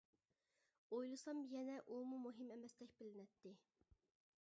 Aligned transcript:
ئويلىسام 0.95 1.43
يەنە 1.53 1.77
ئۇمۇ 1.85 2.23
مۇھىم 2.25 2.53
ئەمەستەك 2.57 2.99
بىلىنەتتى. 3.03 3.57